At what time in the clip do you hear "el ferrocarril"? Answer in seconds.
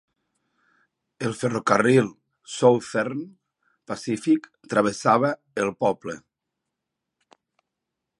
1.27-2.07